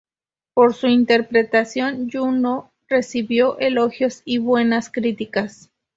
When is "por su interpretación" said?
0.55-2.09